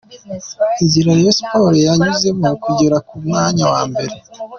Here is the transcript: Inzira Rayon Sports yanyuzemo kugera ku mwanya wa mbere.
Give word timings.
Inzira 0.81 1.09
Rayon 1.17 1.35
Sports 1.37 1.79
yanyuzemo 1.87 2.49
kugera 2.63 2.97
ku 3.07 3.15
mwanya 3.23 3.63
wa 3.73 3.81
mbere. 3.89 4.15